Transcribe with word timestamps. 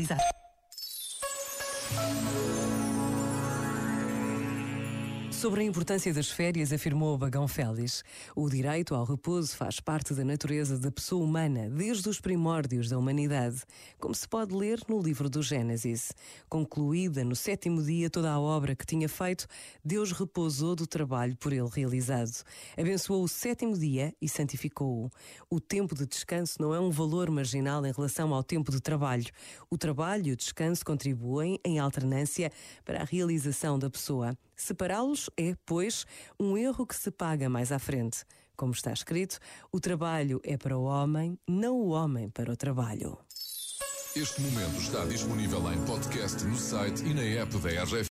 utilizar. 0.00 0.20
Sobre 5.40 5.62
a 5.62 5.64
importância 5.64 6.12
das 6.12 6.30
férias, 6.30 6.70
afirmou 6.70 7.16
Bagão 7.16 7.48
Félix. 7.48 8.04
O 8.36 8.50
direito 8.50 8.94
ao 8.94 9.06
repouso 9.06 9.56
faz 9.56 9.80
parte 9.80 10.12
da 10.12 10.22
natureza 10.22 10.78
da 10.78 10.92
pessoa 10.92 11.24
humana, 11.24 11.70
desde 11.70 12.06
os 12.10 12.20
primórdios 12.20 12.90
da 12.90 12.98
humanidade, 12.98 13.62
como 13.98 14.14
se 14.14 14.28
pode 14.28 14.54
ler 14.54 14.82
no 14.86 15.00
livro 15.00 15.30
do 15.30 15.42
Gênesis. 15.42 16.12
Concluída 16.46 17.24
no 17.24 17.34
sétimo 17.34 17.82
dia 17.82 18.10
toda 18.10 18.30
a 18.30 18.38
obra 18.38 18.76
que 18.76 18.84
tinha 18.84 19.08
feito, 19.08 19.46
Deus 19.82 20.12
repousou 20.12 20.76
do 20.76 20.86
trabalho 20.86 21.34
por 21.38 21.54
ele 21.54 21.70
realizado. 21.72 22.44
Abençoou 22.76 23.24
o 23.24 23.28
sétimo 23.28 23.78
dia 23.78 24.14
e 24.20 24.28
santificou-o. 24.28 25.10
O 25.48 25.58
tempo 25.58 25.94
de 25.94 26.04
descanso 26.04 26.60
não 26.60 26.74
é 26.74 26.78
um 26.78 26.90
valor 26.90 27.30
marginal 27.30 27.86
em 27.86 27.92
relação 27.92 28.34
ao 28.34 28.44
tempo 28.44 28.70
de 28.70 28.78
trabalho. 28.82 29.30
O 29.70 29.78
trabalho 29.78 30.26
e 30.26 30.32
o 30.32 30.36
descanso 30.36 30.84
contribuem 30.84 31.58
em 31.64 31.78
alternância 31.78 32.52
para 32.84 33.00
a 33.00 33.04
realização 33.06 33.78
da 33.78 33.88
pessoa. 33.88 34.36
Separá-los 34.54 35.29
é, 35.36 35.54
pois, 35.66 36.06
um 36.38 36.56
erro 36.56 36.86
que 36.86 36.94
se 36.94 37.10
paga 37.10 37.48
mais 37.48 37.72
à 37.72 37.78
frente. 37.78 38.24
Como 38.56 38.72
está 38.72 38.92
escrito, 38.92 39.38
o 39.72 39.80
trabalho 39.80 40.40
é 40.44 40.56
para 40.56 40.76
o 40.76 40.84
homem, 40.84 41.38
não 41.48 41.76
o 41.76 41.88
homem 41.90 42.28
para 42.28 42.52
o 42.52 42.56
trabalho. 42.56 43.18
Este 44.16 44.40
momento 44.40 44.80
está 44.80 45.04
disponível 45.04 45.72
em 45.72 45.84
podcast 45.84 46.44
no 46.44 46.56
site 46.56 47.04
e 47.04 47.14
na 47.14 47.22
app 47.22 47.56
da 47.58 47.68
RGF. 47.84 48.08